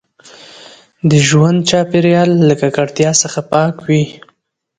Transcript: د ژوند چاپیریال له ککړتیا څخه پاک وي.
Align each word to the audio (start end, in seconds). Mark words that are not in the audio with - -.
د 1.09 1.11
ژوند 1.27 1.59
چاپیریال 1.69 2.29
له 2.47 2.55
ککړتیا 2.61 3.11
څخه 3.21 3.39
پاک 3.53 3.75
وي. 3.87 4.03